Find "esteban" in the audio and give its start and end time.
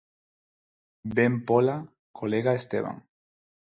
2.61-2.97